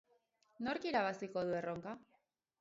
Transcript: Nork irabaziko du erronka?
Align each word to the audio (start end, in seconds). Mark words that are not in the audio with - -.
Nork 0.67 0.87
irabaziko 0.93 1.45
du 1.51 1.55
erronka? 1.61 1.95